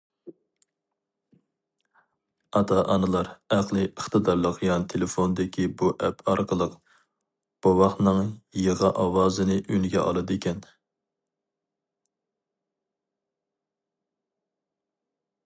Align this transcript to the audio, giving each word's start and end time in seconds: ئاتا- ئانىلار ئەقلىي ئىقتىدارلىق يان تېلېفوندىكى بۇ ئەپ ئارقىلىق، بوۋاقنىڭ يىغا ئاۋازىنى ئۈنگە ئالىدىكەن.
ئاتا- 2.59 2.85
ئانىلار 2.93 3.27
ئەقلىي 3.57 3.85
ئىقتىدارلىق 3.89 4.55
يان 4.67 4.85
تېلېفوندىكى 4.93 5.65
بۇ 5.81 5.91
ئەپ 6.07 6.23
ئارقىلىق، 6.33 6.73
بوۋاقنىڭ 7.67 8.21
يىغا 8.67 8.91
ئاۋازىنى 9.03 9.57
ئۈنگە 9.77 10.03
ئالىدىكەن. 10.05 10.63